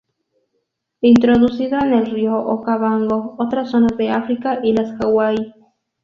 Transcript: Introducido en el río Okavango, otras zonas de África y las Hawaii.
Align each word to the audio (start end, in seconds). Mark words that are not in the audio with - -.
Introducido 1.01 1.77
en 1.77 1.93
el 1.93 2.07
río 2.09 2.35
Okavango, 2.35 3.35
otras 3.37 3.69
zonas 3.69 3.95
de 3.99 4.09
África 4.09 4.59
y 4.63 4.73
las 4.73 4.99
Hawaii. 4.99 5.53